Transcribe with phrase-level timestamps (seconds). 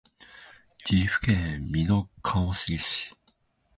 [0.83, 3.11] 岐阜県美濃加茂市